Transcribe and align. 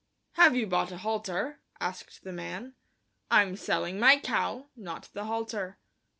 "Have 0.31 0.55
you 0.55 0.65
brought 0.65 0.91
a 0.91 0.97
halter?" 0.97 1.61
asked 1.79 2.23
the 2.23 2.31
man. 2.33 2.73
"I'm 3.29 3.55
selling 3.55 3.99
my 3.99 4.17
cow, 4.19 4.69
not 4.75 5.09
the 5.13 5.25
halter." 5.25 5.77